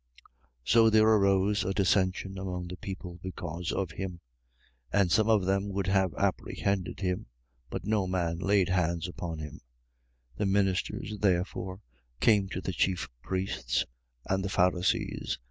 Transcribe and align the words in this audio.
7:43. 0.65 0.71
So 0.71 0.89
there 0.89 1.05
arose 1.07 1.63
a 1.63 1.75
dissension 1.75 2.35
among 2.39 2.69
the 2.69 2.75
people 2.75 3.19
because 3.21 3.71
of 3.71 3.91
him. 3.91 4.19
7:44. 4.91 4.99
And 4.99 5.11
some 5.11 5.29
of 5.29 5.45
them 5.45 5.69
would 5.69 5.85
have 5.85 6.15
apprehended 6.15 7.01
him: 7.01 7.27
but 7.69 7.85
no 7.85 8.07
man 8.07 8.39
laid 8.39 8.69
hands 8.69 9.07
upon 9.07 9.37
him. 9.37 9.59
7:45. 10.37 10.37
The 10.37 10.45
ministers 10.47 11.17
therefore 11.19 11.81
came 12.19 12.49
to 12.49 12.61
the 12.61 12.73
chief 12.73 13.09
priests 13.21 13.85
and 14.27 14.43
the 14.43 14.49
Pharisees. 14.49 15.37